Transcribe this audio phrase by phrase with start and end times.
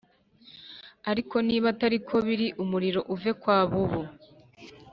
[1.11, 4.01] Ariko niba atari ko biri umuriro uve kwa bubu